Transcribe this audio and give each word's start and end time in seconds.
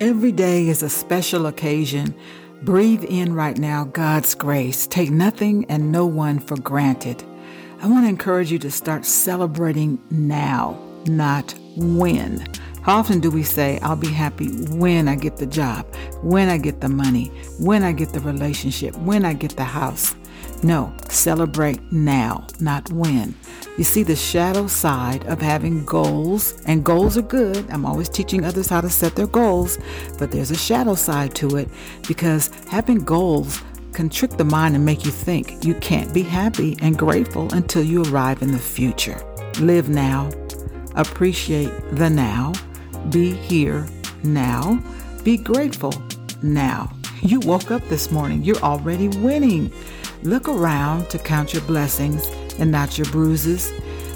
Every 0.00 0.32
day 0.32 0.68
is 0.68 0.82
a 0.82 0.88
special 0.88 1.44
occasion. 1.44 2.14
Breathe 2.62 3.04
in 3.04 3.34
right 3.34 3.58
now 3.58 3.84
God's 3.84 4.34
grace. 4.34 4.86
Take 4.86 5.10
nothing 5.10 5.66
and 5.66 5.92
no 5.92 6.06
one 6.06 6.38
for 6.38 6.58
granted. 6.58 7.22
I 7.82 7.86
want 7.86 8.06
to 8.06 8.08
encourage 8.08 8.50
you 8.50 8.58
to 8.60 8.70
start 8.70 9.04
celebrating 9.04 9.98
now, 10.10 10.82
not 11.04 11.54
when. 11.76 12.46
How 12.80 12.96
often 12.96 13.20
do 13.20 13.30
we 13.30 13.42
say, 13.42 13.78
I'll 13.82 13.94
be 13.94 14.10
happy 14.10 14.48
when 14.70 15.06
I 15.06 15.16
get 15.16 15.36
the 15.36 15.44
job, 15.44 15.84
when 16.22 16.48
I 16.48 16.56
get 16.56 16.80
the 16.80 16.88
money, 16.88 17.26
when 17.58 17.82
I 17.82 17.92
get 17.92 18.14
the 18.14 18.20
relationship, 18.20 18.96
when 18.96 19.26
I 19.26 19.34
get 19.34 19.54
the 19.58 19.64
house? 19.64 20.14
No, 20.62 20.92
celebrate 21.08 21.80
now, 21.90 22.46
not 22.60 22.90
when. 22.92 23.34
You 23.78 23.84
see 23.84 24.02
the 24.02 24.16
shadow 24.16 24.66
side 24.66 25.26
of 25.26 25.40
having 25.40 25.84
goals, 25.86 26.60
and 26.66 26.84
goals 26.84 27.16
are 27.16 27.22
good. 27.22 27.64
I'm 27.70 27.86
always 27.86 28.10
teaching 28.10 28.44
others 28.44 28.68
how 28.68 28.82
to 28.82 28.90
set 28.90 29.16
their 29.16 29.26
goals, 29.26 29.78
but 30.18 30.30
there's 30.30 30.50
a 30.50 30.56
shadow 30.56 30.94
side 30.94 31.34
to 31.36 31.56
it 31.56 31.68
because 32.06 32.48
having 32.68 32.98
goals 32.98 33.62
can 33.92 34.08
trick 34.08 34.32
the 34.32 34.44
mind 34.44 34.76
and 34.76 34.84
make 34.84 35.04
you 35.04 35.10
think 35.10 35.64
you 35.64 35.74
can't 35.76 36.12
be 36.12 36.22
happy 36.22 36.76
and 36.82 36.98
grateful 36.98 37.52
until 37.54 37.82
you 37.82 38.04
arrive 38.04 38.42
in 38.42 38.52
the 38.52 38.58
future. 38.58 39.20
Live 39.60 39.88
now, 39.88 40.30
appreciate 40.94 41.72
the 41.92 42.08
now, 42.10 42.52
be 43.08 43.32
here 43.32 43.86
now, 44.22 44.82
be 45.24 45.36
grateful 45.36 45.94
now. 46.42 46.92
You 47.22 47.40
woke 47.40 47.70
up 47.70 47.82
this 47.88 48.10
morning, 48.10 48.42
you're 48.42 48.56
already 48.58 49.08
winning. 49.08 49.72
Look 50.22 50.48
around 50.48 51.08
to 51.10 51.18
count 51.18 51.54
your 51.54 51.62
blessings 51.62 52.26
and 52.58 52.70
not 52.70 52.98
your 52.98 53.06
bruises. 53.06 53.72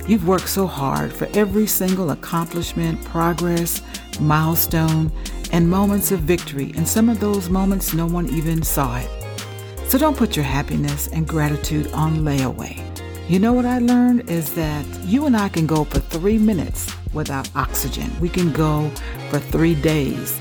You've 0.06 0.28
worked 0.28 0.50
so 0.50 0.66
hard 0.66 1.14
for 1.14 1.26
every 1.32 1.66
single 1.66 2.10
accomplishment, 2.10 3.02
progress, 3.06 3.80
milestone, 4.20 5.10
and 5.50 5.70
moments 5.70 6.12
of 6.12 6.20
victory, 6.20 6.72
and 6.76 6.86
some 6.86 7.08
of 7.08 7.20
those 7.20 7.48
moments 7.48 7.94
no 7.94 8.04
one 8.04 8.28
even 8.28 8.62
saw 8.62 8.98
it. 8.98 9.08
So 9.88 9.96
don't 9.96 10.16
put 10.16 10.36
your 10.36 10.44
happiness 10.44 11.08
and 11.08 11.26
gratitude 11.26 11.90
on 11.92 12.18
layaway. 12.18 12.82
You 13.26 13.38
know 13.38 13.54
what 13.54 13.64
I 13.64 13.78
learned 13.78 14.28
is 14.28 14.52
that 14.56 14.84
you 15.04 15.24
and 15.24 15.34
I 15.34 15.48
can 15.48 15.66
go 15.66 15.84
for 15.84 16.00
three 16.00 16.36
minutes 16.36 16.92
without 17.14 17.48
oxygen. 17.56 18.10
We 18.20 18.28
can 18.28 18.52
go 18.52 18.90
for 19.30 19.38
three 19.38 19.74
days 19.74 20.38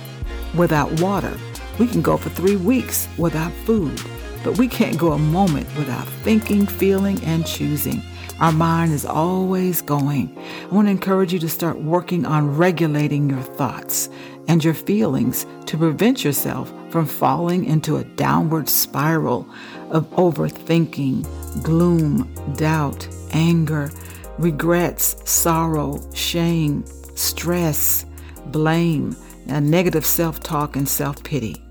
without 0.55 0.99
water. 0.99 1.37
We 1.79 1.87
can 1.87 2.01
go 2.01 2.17
for 2.17 2.29
three 2.31 2.57
weeks 2.57 3.07
without 3.17 3.53
food. 3.65 4.01
But 4.43 4.57
we 4.57 4.67
can't 4.67 4.97
go 4.97 5.13
a 5.13 5.17
moment 5.17 5.67
without 5.77 6.07
thinking, 6.23 6.65
feeling, 6.65 7.23
and 7.23 7.45
choosing. 7.45 8.01
Our 8.39 8.51
mind 8.51 8.91
is 8.91 9.05
always 9.05 9.81
going. 9.81 10.37
I 10.63 10.73
want 10.73 10.87
to 10.87 10.91
encourage 10.91 11.31
you 11.31 11.39
to 11.39 11.49
start 11.49 11.81
working 11.81 12.25
on 12.25 12.57
regulating 12.57 13.29
your 13.29 13.41
thoughts 13.41 14.09
and 14.47 14.63
your 14.63 14.73
feelings 14.73 15.45
to 15.67 15.77
prevent 15.77 16.23
yourself 16.23 16.73
from 16.89 17.05
falling 17.05 17.65
into 17.65 17.97
a 17.97 18.03
downward 18.03 18.67
spiral 18.67 19.47
of 19.91 20.09
overthinking, 20.11 21.23
gloom, 21.63 22.33
doubt, 22.57 23.07
anger, 23.31 23.91
regrets, 24.37 25.15
sorrow, 25.29 26.01
shame, 26.13 26.83
stress, 27.15 28.05
blame, 28.47 29.15
and 29.47 29.69
negative 29.69 30.05
self 30.05 30.39
talk, 30.41 30.75
and 30.75 30.89
self 30.89 31.23
pity. 31.23 31.62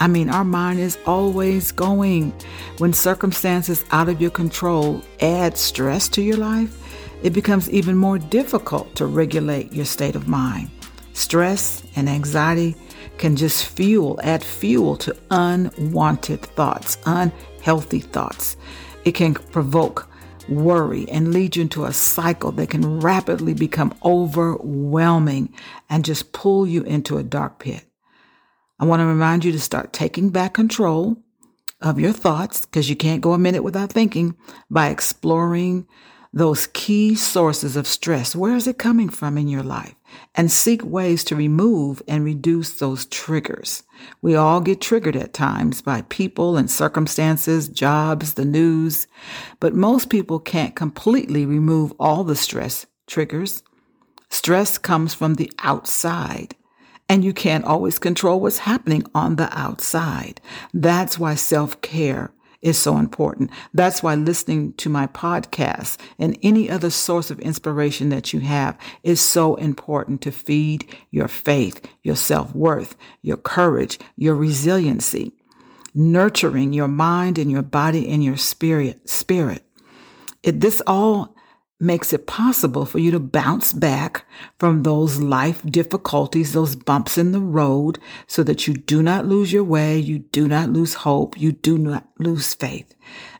I 0.00 0.06
mean, 0.06 0.30
our 0.30 0.44
mind 0.44 0.78
is 0.78 0.98
always 1.06 1.72
going. 1.72 2.32
When 2.78 2.92
circumstances 2.92 3.84
out 3.90 4.08
of 4.08 4.20
your 4.20 4.30
control 4.30 5.02
add 5.20 5.56
stress 5.56 6.08
to 6.10 6.22
your 6.22 6.36
life, 6.36 6.76
it 7.22 7.32
becomes 7.32 7.68
even 7.70 7.96
more 7.96 8.18
difficult 8.18 8.94
to 8.94 9.06
regulate 9.06 9.72
your 9.72 9.84
state 9.84 10.14
of 10.14 10.28
mind. 10.28 10.70
Stress 11.14 11.82
and 11.96 12.08
anxiety 12.08 12.76
can 13.18 13.34
just 13.34 13.66
fuel, 13.66 14.20
add 14.22 14.44
fuel 14.44 14.96
to 14.98 15.16
unwanted 15.32 16.42
thoughts, 16.42 16.96
unhealthy 17.06 17.98
thoughts. 17.98 18.56
It 19.04 19.12
can 19.12 19.34
provoke 19.34 20.08
worry 20.48 21.08
and 21.08 21.32
lead 21.32 21.56
you 21.56 21.62
into 21.62 21.84
a 21.84 21.92
cycle 21.92 22.52
that 22.52 22.70
can 22.70 23.00
rapidly 23.00 23.52
become 23.52 23.92
overwhelming 24.04 25.52
and 25.90 26.04
just 26.04 26.32
pull 26.32 26.66
you 26.66 26.82
into 26.84 27.18
a 27.18 27.22
dark 27.22 27.58
pit. 27.58 27.87
I 28.78 28.84
want 28.84 29.00
to 29.00 29.06
remind 29.06 29.44
you 29.44 29.52
to 29.52 29.60
start 29.60 29.92
taking 29.92 30.30
back 30.30 30.54
control 30.54 31.16
of 31.80 31.98
your 31.98 32.12
thoughts 32.12 32.64
because 32.64 32.88
you 32.88 32.96
can't 32.96 33.20
go 33.20 33.32
a 33.32 33.38
minute 33.38 33.62
without 33.62 33.92
thinking 33.92 34.36
by 34.70 34.88
exploring 34.88 35.86
those 36.32 36.66
key 36.68 37.14
sources 37.14 37.76
of 37.76 37.86
stress. 37.86 38.36
Where 38.36 38.54
is 38.54 38.66
it 38.66 38.78
coming 38.78 39.08
from 39.08 39.38
in 39.38 39.48
your 39.48 39.62
life? 39.62 39.94
And 40.34 40.50
seek 40.50 40.84
ways 40.84 41.24
to 41.24 41.36
remove 41.36 42.02
and 42.06 42.24
reduce 42.24 42.78
those 42.78 43.06
triggers. 43.06 43.82
We 44.20 44.34
all 44.34 44.60
get 44.60 44.80
triggered 44.80 45.16
at 45.16 45.32
times 45.32 45.80
by 45.80 46.02
people 46.02 46.56
and 46.56 46.70
circumstances, 46.70 47.68
jobs, 47.68 48.34
the 48.34 48.44
news, 48.44 49.06
but 49.58 49.74
most 49.74 50.10
people 50.10 50.38
can't 50.38 50.76
completely 50.76 51.46
remove 51.46 51.92
all 51.98 52.24
the 52.24 52.36
stress 52.36 52.86
triggers. 53.06 53.62
Stress 54.30 54.76
comes 54.78 55.14
from 55.14 55.34
the 55.34 55.50
outside. 55.60 56.54
And 57.08 57.24
you 57.24 57.32
can't 57.32 57.64
always 57.64 57.98
control 57.98 58.40
what's 58.40 58.58
happening 58.58 59.04
on 59.14 59.36
the 59.36 59.48
outside. 59.58 60.40
That's 60.74 61.18
why 61.18 61.34
self 61.36 61.80
care 61.80 62.32
is 62.60 62.76
so 62.76 62.96
important. 62.96 63.50
That's 63.72 64.02
why 64.02 64.14
listening 64.14 64.72
to 64.74 64.88
my 64.88 65.06
podcast 65.06 65.96
and 66.18 66.38
any 66.42 66.68
other 66.68 66.90
source 66.90 67.30
of 67.30 67.38
inspiration 67.40 68.08
that 68.08 68.32
you 68.32 68.40
have 68.40 68.76
is 69.02 69.20
so 69.20 69.54
important 69.56 70.20
to 70.22 70.32
feed 70.32 70.86
your 71.10 71.28
faith, 71.28 71.86
your 72.02 72.16
self 72.16 72.54
worth, 72.54 72.96
your 73.22 73.36
courage, 73.36 73.98
your 74.16 74.34
resiliency, 74.34 75.32
nurturing 75.94 76.72
your 76.72 76.88
mind 76.88 77.38
and 77.38 77.50
your 77.50 77.62
body 77.62 78.08
and 78.08 78.22
your 78.24 78.36
spirit, 78.36 79.08
spirit. 79.08 79.64
It, 80.42 80.60
this 80.60 80.82
all 80.86 81.36
makes 81.80 82.12
it 82.12 82.26
possible 82.26 82.84
for 82.84 82.98
you 82.98 83.10
to 83.10 83.20
bounce 83.20 83.72
back 83.72 84.26
from 84.58 84.82
those 84.82 85.20
life 85.20 85.62
difficulties, 85.64 86.52
those 86.52 86.74
bumps 86.74 87.16
in 87.16 87.32
the 87.32 87.40
road, 87.40 87.98
so 88.26 88.42
that 88.42 88.66
you 88.66 88.74
do 88.74 89.02
not 89.02 89.26
lose 89.26 89.52
your 89.52 89.64
way, 89.64 89.98
you 89.98 90.18
do 90.18 90.48
not 90.48 90.70
lose 90.70 90.94
hope, 90.94 91.38
you 91.38 91.52
do 91.52 91.78
not 91.78 92.08
lose 92.18 92.54
faith. 92.54 92.94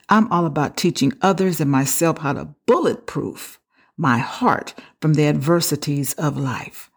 I'm 0.09 0.31
all 0.33 0.47
about 0.47 0.77
teaching 0.77 1.13
others 1.21 1.61
and 1.61 1.71
myself 1.71 2.19
how 2.19 2.33
to 2.33 2.55
bulletproof 2.67 3.59
my 3.97 4.19
heart 4.19 4.75
from 5.01 5.15
the 5.15 5.27
adversities 5.27 6.15
of 6.15 6.39
life. 6.39 6.91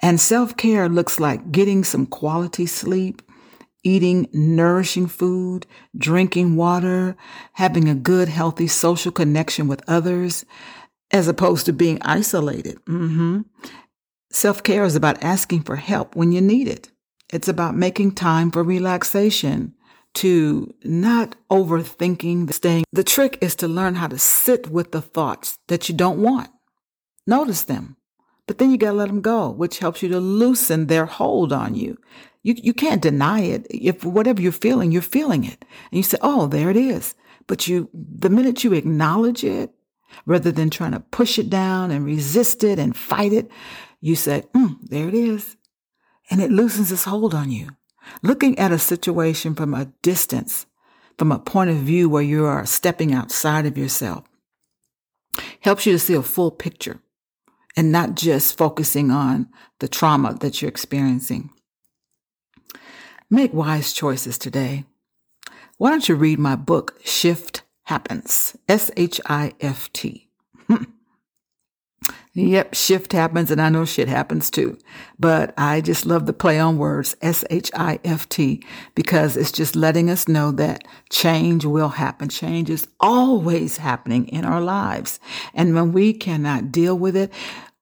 And 0.00 0.20
self 0.20 0.56
care 0.56 0.88
looks 0.88 1.20
like 1.20 1.52
getting 1.52 1.84
some 1.84 2.06
quality 2.06 2.66
sleep, 2.66 3.22
eating 3.84 4.28
nourishing 4.32 5.06
food, 5.06 5.66
drinking 5.96 6.56
water, 6.56 7.16
having 7.54 7.88
a 7.88 7.94
good, 7.94 8.28
healthy 8.28 8.66
social 8.66 9.12
connection 9.12 9.68
with 9.68 9.82
others, 9.88 10.44
as 11.10 11.28
opposed 11.28 11.66
to 11.66 11.72
being 11.72 11.98
isolated. 12.02 12.82
Mm-hmm. 12.86 13.42
Self 14.30 14.62
care 14.62 14.84
is 14.84 14.96
about 14.96 15.22
asking 15.22 15.62
for 15.62 15.76
help 15.76 16.16
when 16.16 16.32
you 16.32 16.40
need 16.40 16.68
it. 16.68 16.90
It's 17.32 17.48
about 17.48 17.76
making 17.76 18.12
time 18.12 18.50
for 18.50 18.62
relaxation, 18.62 19.74
to 20.14 20.74
not 20.84 21.36
overthinking 21.50 22.46
the 22.46 22.52
staying. 22.52 22.84
The 22.92 23.04
trick 23.04 23.38
is 23.40 23.54
to 23.56 23.68
learn 23.68 23.94
how 23.94 24.08
to 24.08 24.18
sit 24.18 24.68
with 24.68 24.92
the 24.92 25.00
thoughts 25.00 25.56
that 25.68 25.88
you 25.88 25.94
don't 25.94 26.20
want. 26.20 26.50
Notice 27.26 27.62
them, 27.62 27.96
but 28.52 28.58
then 28.58 28.70
you 28.70 28.76
got 28.76 28.90
to 28.90 28.98
let 28.98 29.06
them 29.06 29.22
go, 29.22 29.48
which 29.48 29.78
helps 29.78 30.02
you 30.02 30.10
to 30.10 30.20
loosen 30.20 30.86
their 30.86 31.06
hold 31.06 31.54
on 31.54 31.74
you. 31.74 31.96
You, 32.42 32.54
you 32.58 32.74
can't 32.74 33.00
deny 33.00 33.40
it. 33.40 33.66
If 33.70 34.04
whatever 34.04 34.42
you're 34.42 34.52
feeling, 34.52 34.92
you're 34.92 35.00
feeling 35.00 35.44
it. 35.44 35.64
And 35.90 35.96
you 35.96 36.02
say, 36.02 36.18
oh, 36.20 36.48
there 36.48 36.68
it 36.68 36.76
is. 36.76 37.14
But 37.46 37.66
you, 37.66 37.88
the 37.94 38.28
minute 38.28 38.62
you 38.62 38.74
acknowledge 38.74 39.42
it, 39.42 39.70
rather 40.26 40.52
than 40.52 40.68
trying 40.68 40.92
to 40.92 41.00
push 41.00 41.38
it 41.38 41.48
down 41.48 41.90
and 41.90 42.04
resist 42.04 42.62
it 42.62 42.78
and 42.78 42.94
fight 42.94 43.32
it, 43.32 43.50
you 44.02 44.16
say, 44.16 44.44
mm, 44.54 44.76
there 44.82 45.08
it 45.08 45.14
is. 45.14 45.56
And 46.30 46.42
it 46.42 46.50
loosens 46.50 46.92
its 46.92 47.04
hold 47.04 47.32
on 47.32 47.50
you. 47.50 47.70
Looking 48.22 48.58
at 48.58 48.70
a 48.70 48.78
situation 48.78 49.54
from 49.54 49.72
a 49.72 49.86
distance, 50.02 50.66
from 51.16 51.32
a 51.32 51.38
point 51.38 51.70
of 51.70 51.76
view 51.76 52.10
where 52.10 52.22
you 52.22 52.44
are 52.44 52.66
stepping 52.66 53.14
outside 53.14 53.64
of 53.64 53.78
yourself, 53.78 54.26
helps 55.60 55.86
you 55.86 55.92
to 55.92 55.98
see 55.98 56.12
a 56.12 56.22
full 56.22 56.50
picture 56.50 57.00
and 57.76 57.92
not 57.92 58.14
just 58.14 58.56
focusing 58.56 59.10
on 59.10 59.48
the 59.80 59.88
trauma 59.88 60.34
that 60.40 60.60
you're 60.60 60.68
experiencing. 60.68 61.50
Make 63.30 63.54
wise 63.54 63.92
choices 63.92 64.36
today. 64.36 64.84
Why 65.78 65.90
don't 65.90 66.08
you 66.08 66.14
read 66.14 66.38
my 66.38 66.54
book, 66.54 67.00
Shift 67.04 67.62
Happens? 67.84 68.56
S 68.68 68.90
H 68.96 69.20
I 69.26 69.54
F 69.60 69.92
T. 69.92 70.28
Yep, 72.34 72.74
shift 72.74 73.12
happens, 73.12 73.50
and 73.50 73.60
I 73.60 73.68
know 73.68 73.84
shit 73.84 74.08
happens 74.08 74.48
too. 74.48 74.78
But 75.18 75.52
I 75.58 75.82
just 75.82 76.06
love 76.06 76.24
the 76.24 76.32
play 76.32 76.58
on 76.58 76.78
words, 76.78 77.14
S 77.20 77.44
H 77.50 77.70
I 77.74 78.00
F 78.04 78.26
T, 78.26 78.64
because 78.94 79.36
it's 79.36 79.52
just 79.52 79.76
letting 79.76 80.08
us 80.08 80.26
know 80.26 80.50
that 80.52 80.84
change 81.10 81.66
will 81.66 81.90
happen. 81.90 82.30
Change 82.30 82.70
is 82.70 82.88
always 83.00 83.76
happening 83.76 84.28
in 84.28 84.46
our 84.46 84.62
lives. 84.62 85.20
And 85.52 85.74
when 85.74 85.92
we 85.92 86.14
cannot 86.14 86.72
deal 86.72 86.96
with 86.98 87.16
it, 87.16 87.30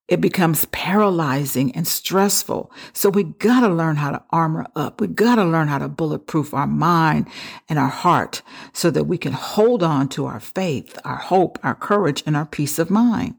it 0.08 0.20
becomes 0.20 0.64
paralyzing 0.72 1.70
and 1.76 1.86
stressful. 1.86 2.72
So 2.92 3.08
we 3.08 3.22
gotta 3.22 3.68
learn 3.68 3.94
how 3.94 4.10
to 4.10 4.24
armor 4.30 4.66
up. 4.74 5.00
We 5.00 5.06
gotta 5.06 5.44
learn 5.44 5.68
how 5.68 5.78
to 5.78 5.86
bulletproof 5.86 6.52
our 6.52 6.66
mind 6.66 7.28
and 7.68 7.78
our 7.78 7.86
heart 7.86 8.42
so 8.72 8.90
that 8.90 9.04
we 9.04 9.16
can 9.16 9.32
hold 9.32 9.84
on 9.84 10.08
to 10.08 10.26
our 10.26 10.40
faith, 10.40 10.98
our 11.04 11.18
hope, 11.18 11.60
our 11.62 11.76
courage, 11.76 12.24
and 12.26 12.36
our 12.36 12.46
peace 12.46 12.80
of 12.80 12.90
mind. 12.90 13.36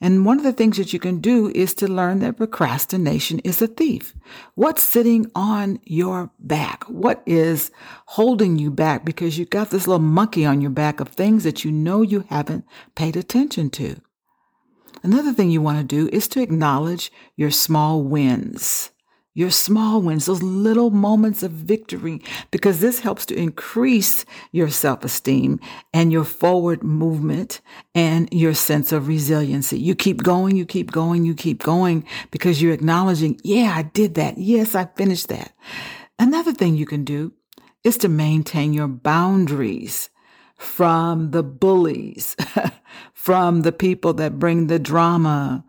And 0.00 0.24
one 0.24 0.38
of 0.38 0.44
the 0.44 0.52
things 0.52 0.76
that 0.76 0.92
you 0.92 0.98
can 0.98 1.20
do 1.20 1.50
is 1.54 1.74
to 1.74 1.88
learn 1.88 2.18
that 2.20 2.36
procrastination 2.36 3.38
is 3.40 3.62
a 3.62 3.66
thief. 3.66 4.14
What's 4.54 4.82
sitting 4.82 5.30
on 5.34 5.80
your 5.84 6.30
back? 6.38 6.84
What 6.84 7.22
is 7.26 7.70
holding 8.06 8.58
you 8.58 8.70
back? 8.70 9.04
Because 9.04 9.38
you've 9.38 9.50
got 9.50 9.70
this 9.70 9.86
little 9.86 10.00
monkey 10.00 10.44
on 10.44 10.60
your 10.60 10.70
back 10.70 11.00
of 11.00 11.08
things 11.08 11.44
that 11.44 11.64
you 11.64 11.72
know 11.72 12.02
you 12.02 12.24
haven't 12.28 12.64
paid 12.94 13.16
attention 13.16 13.70
to. 13.70 13.96
Another 15.02 15.32
thing 15.32 15.50
you 15.50 15.62
want 15.62 15.78
to 15.78 15.84
do 15.84 16.08
is 16.12 16.26
to 16.28 16.42
acknowledge 16.42 17.12
your 17.36 17.50
small 17.50 18.02
wins. 18.02 18.90
Your 19.36 19.50
small 19.50 20.00
wins, 20.00 20.24
those 20.24 20.42
little 20.42 20.88
moments 20.88 21.42
of 21.42 21.50
victory, 21.50 22.22
because 22.50 22.80
this 22.80 23.00
helps 23.00 23.26
to 23.26 23.36
increase 23.36 24.24
your 24.50 24.70
self 24.70 25.04
esteem 25.04 25.60
and 25.92 26.10
your 26.10 26.24
forward 26.24 26.82
movement 26.82 27.60
and 27.94 28.30
your 28.32 28.54
sense 28.54 28.92
of 28.92 29.08
resiliency. 29.08 29.78
You 29.78 29.94
keep 29.94 30.22
going, 30.22 30.56
you 30.56 30.64
keep 30.64 30.90
going, 30.90 31.26
you 31.26 31.34
keep 31.34 31.62
going 31.62 32.06
because 32.30 32.62
you're 32.62 32.72
acknowledging, 32.72 33.38
yeah, 33.44 33.74
I 33.76 33.82
did 33.82 34.14
that. 34.14 34.38
Yes, 34.38 34.74
I 34.74 34.86
finished 34.96 35.28
that. 35.28 35.52
Another 36.18 36.54
thing 36.54 36.74
you 36.74 36.86
can 36.86 37.04
do 37.04 37.34
is 37.84 37.98
to 37.98 38.08
maintain 38.08 38.72
your 38.72 38.88
boundaries 38.88 40.08
from 40.56 41.32
the 41.32 41.42
bullies, 41.42 42.36
from 43.12 43.60
the 43.60 43.72
people 43.72 44.14
that 44.14 44.38
bring 44.38 44.68
the 44.68 44.78
drama, 44.78 45.62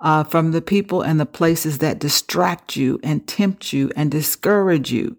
uh, 0.00 0.24
from 0.24 0.52
the 0.52 0.62
people 0.62 1.02
and 1.02 1.18
the 1.18 1.26
places 1.26 1.78
that 1.78 1.98
distract 1.98 2.76
you 2.76 3.00
and 3.02 3.26
tempt 3.26 3.72
you 3.72 3.90
and 3.96 4.10
discourage 4.10 4.90
you. 4.90 5.16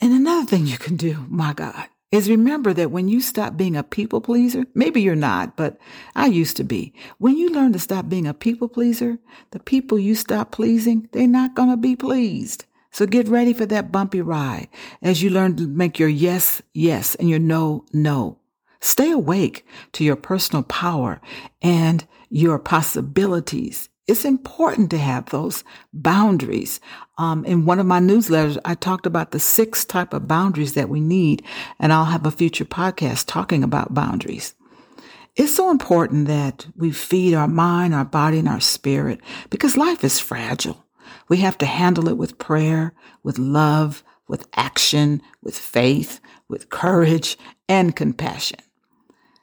And 0.00 0.12
another 0.12 0.46
thing 0.46 0.66
you 0.66 0.78
can 0.78 0.96
do, 0.96 1.26
my 1.28 1.52
God, 1.52 1.88
is 2.10 2.30
remember 2.30 2.72
that 2.72 2.90
when 2.90 3.08
you 3.08 3.20
stop 3.20 3.56
being 3.56 3.76
a 3.76 3.82
people 3.82 4.20
pleaser, 4.20 4.64
maybe 4.74 5.02
you're 5.02 5.14
not, 5.14 5.56
but 5.56 5.78
I 6.14 6.26
used 6.26 6.56
to 6.56 6.64
be. 6.64 6.94
When 7.18 7.36
you 7.36 7.50
learn 7.50 7.72
to 7.74 7.78
stop 7.78 8.08
being 8.08 8.26
a 8.26 8.32
people 8.32 8.68
pleaser, 8.68 9.18
the 9.50 9.58
people 9.58 9.98
you 9.98 10.14
stop 10.14 10.50
pleasing, 10.50 11.08
they're 11.12 11.28
not 11.28 11.54
going 11.54 11.70
to 11.70 11.76
be 11.76 11.96
pleased. 11.96 12.64
So 12.90 13.06
get 13.06 13.28
ready 13.28 13.52
for 13.52 13.66
that 13.66 13.92
bumpy 13.92 14.22
ride 14.22 14.68
as 15.02 15.22
you 15.22 15.30
learn 15.30 15.56
to 15.56 15.66
make 15.66 15.98
your 15.98 16.08
yes, 16.08 16.62
yes, 16.72 17.14
and 17.16 17.28
your 17.28 17.38
no, 17.38 17.84
no. 17.92 18.38
Stay 18.80 19.10
awake 19.10 19.66
to 19.92 20.04
your 20.04 20.16
personal 20.16 20.62
power 20.62 21.20
and 21.62 22.06
your 22.30 22.58
possibilities. 22.58 23.88
It's 24.06 24.24
important 24.24 24.90
to 24.90 24.98
have 24.98 25.26
those 25.26 25.64
boundaries. 25.92 26.80
Um, 27.18 27.44
in 27.44 27.66
one 27.66 27.78
of 27.78 27.86
my 27.86 28.00
newsletters, 28.00 28.58
I 28.64 28.74
talked 28.74 29.04
about 29.04 29.32
the 29.32 29.40
six 29.40 29.84
type 29.84 30.14
of 30.14 30.26
boundaries 30.26 30.74
that 30.74 30.88
we 30.88 31.00
need, 31.00 31.42
and 31.78 31.92
I'll 31.92 32.06
have 32.06 32.24
a 32.24 32.30
future 32.30 32.64
podcast 32.64 33.26
talking 33.26 33.62
about 33.62 33.92
boundaries. 33.92 34.54
It's 35.36 35.54
so 35.54 35.70
important 35.70 36.26
that 36.26 36.66
we 36.74 36.90
feed 36.90 37.34
our 37.34 37.46
mind, 37.46 37.94
our 37.94 38.04
body, 38.04 38.38
and 38.38 38.48
our 38.48 38.60
spirit 38.60 39.20
because 39.50 39.76
life 39.76 40.02
is 40.02 40.18
fragile. 40.18 40.84
We 41.28 41.38
have 41.38 41.58
to 41.58 41.66
handle 41.66 42.08
it 42.08 42.16
with 42.16 42.38
prayer, 42.38 42.94
with 43.22 43.38
love, 43.38 44.02
with 44.26 44.48
action, 44.54 45.22
with 45.42 45.56
faith, 45.56 46.20
with 46.48 46.70
courage, 46.70 47.36
and 47.68 47.94
compassion. 47.94 48.58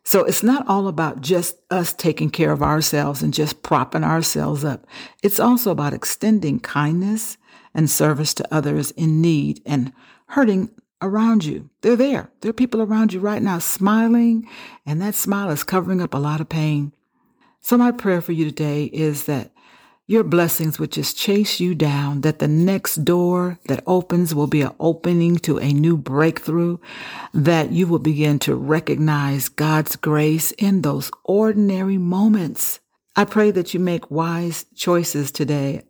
So 0.08 0.24
it's 0.24 0.44
not 0.44 0.68
all 0.68 0.88
about 0.88 1.22
just 1.22 1.58
us 1.72 1.92
taking 1.92 2.30
care 2.30 2.52
of 2.52 2.62
ourselves 2.62 3.24
and 3.24 3.34
just 3.34 3.64
propping 3.64 4.04
ourselves 4.04 4.64
up. 4.64 4.86
It's 5.24 5.40
also 5.40 5.72
about 5.72 5.94
extending 5.94 6.60
kindness 6.60 7.38
and 7.74 7.90
service 7.90 8.34
to 8.36 8.54
others 8.54 8.92
in 8.92 9.20
need 9.20 9.62
and 9.66 9.92
hurting 10.28 10.70
around 11.02 11.44
you. 11.44 11.72
They're 11.82 11.96
there. 11.96 12.30
There 12.42 12.52
are 12.52 12.54
people 12.54 12.84
around 12.84 13.14
you 13.14 13.20
right 13.20 13.42
now 13.42 13.58
smiling, 13.58 14.48
and 14.86 15.02
that 15.02 15.16
smile 15.16 15.50
is 15.50 15.64
covering 15.64 16.02
up 16.02 16.14
a 16.14 16.20
lot 16.20 16.40
of 16.40 16.50
pain. 16.50 16.94
So 17.60 17.76
my 17.76 17.92
prayer 17.92 18.22
for 18.22 18.32
you 18.32 18.46
today 18.46 18.86
is 18.86 19.24
that 19.24 19.52
your 20.08 20.24
blessings 20.24 20.78
would 20.78 20.92
just 20.92 21.18
chase 21.18 21.60
you 21.60 21.74
down, 21.74 22.22
that 22.22 22.40
the 22.40 22.48
next 22.48 22.98
door 23.06 23.58
that 23.66 23.84
opens 23.88 24.36
will 24.36 24.48
be 24.48 24.62
an 24.62 24.76
opening 24.80 25.38
to 25.38 25.58
a 25.58 25.74
new 25.74 25.98
breakthrough, 25.98 26.78
that 27.34 27.72
you 27.72 27.88
will 27.88 28.00
begin 28.00 28.38
to 28.40 28.56
recognize 28.56 29.50
God's 29.50 29.96
grace 29.96 30.52
in 30.52 30.82
those 30.82 31.10
ordinary 31.24 31.98
moments. 31.98 32.80
I 33.16 33.26
pray 33.26 33.50
that 33.52 33.74
you 33.74 33.80
make 33.80 34.12
wise 34.12 34.66
choices 34.76 35.32
today. 35.32 35.82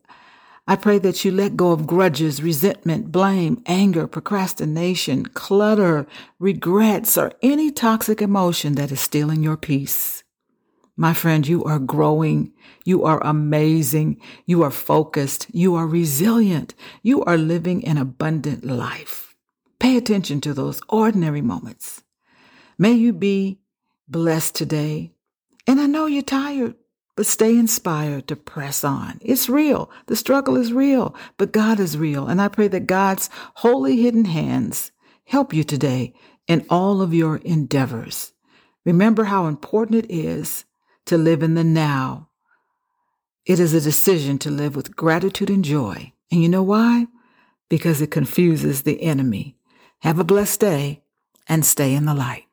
I 0.68 0.76
pray 0.76 0.98
that 1.00 1.24
you 1.24 1.32
let 1.32 1.58
go 1.58 1.72
of 1.72 1.86
grudges, 1.86 2.42
resentment, 2.42 3.12
blame, 3.12 3.62
anger, 3.68 4.08
procrastination, 4.08 5.28
clutter, 5.28 6.08
regrets, 6.40 7.18
or 7.18 7.34
any 7.42 7.70
toxic 7.70 8.22
emotion 8.22 8.76
that 8.76 8.92
is 8.92 9.00
stealing 9.00 9.44
your 9.44 9.58
peace. 9.58 10.24
My 10.98 11.14
friend, 11.14 11.46
you 11.46 11.64
are 11.66 11.80
growing. 11.80 12.54
You 12.86 13.04
are 13.04 13.22
amazing. 13.26 14.22
You 14.46 14.64
are 14.64 14.72
focused. 14.72 15.48
You 15.54 15.76
are 15.76 15.88
resilient. 15.88 16.74
You 17.04 17.24
are 17.26 17.38
living 17.38 17.86
an 17.86 17.98
abundant 17.98 18.64
life. 18.64 19.36
Pay 19.80 19.98
attention 19.98 20.40
to 20.42 20.54
those 20.54 20.82
ordinary 20.88 21.42
moments. 21.42 22.02
May 22.78 22.94
you 22.94 23.12
be 23.12 23.60
blessed 24.08 24.56
today. 24.56 25.12
And 25.68 25.82
I 25.82 25.86
know 25.86 26.06
you're 26.06 26.22
tired, 26.22 26.76
but 27.16 27.26
stay 27.26 27.58
inspired 27.58 28.28
to 28.28 28.36
press 28.36 28.84
on. 28.84 29.20
It's 29.22 29.50
real. 29.50 29.90
The 30.06 30.16
struggle 30.16 30.56
is 30.56 30.72
real, 30.72 31.14
but 31.38 31.52
God 31.52 31.80
is 31.80 31.98
real. 31.98 32.28
And 32.28 32.42
I 32.42 32.48
pray 32.48 32.68
that 32.70 32.88
God's 32.88 33.30
holy 33.56 33.98
hidden 34.02 34.26
hands 34.26 34.92
help 35.26 35.54
you 35.54 35.64
today 35.64 36.14
in 36.48 36.66
all 36.70 37.02
of 37.02 37.14
your 37.14 37.38
endeavors. 37.38 38.32
Remember 38.86 39.26
how 39.26 39.48
important 39.48 40.06
it 40.06 40.14
is 40.14 40.64
to 41.06 41.18
live 41.18 41.44
in 41.44 41.56
the 41.56 41.64
now. 41.64 42.30
It 43.46 43.60
is 43.60 43.74
a 43.74 43.82
decision 43.82 44.40
to 44.40 44.50
live 44.50 44.76
with 44.76 44.96
gratitude 44.96 45.50
and 45.50 45.64
joy. 45.64 46.14
And 46.32 46.42
you 46.42 46.50
know 46.50 46.64
why? 46.64 47.08
Because 47.70 48.02
it 48.02 48.12
confuses 48.12 48.82
the 48.82 49.02
enemy. 49.04 49.56
Have 50.00 50.20
a 50.20 50.24
blessed 50.24 50.60
day 50.62 51.04
and 51.48 51.66
stay 51.66 51.94
in 51.94 52.06
the 52.06 52.14
light. 52.14 52.45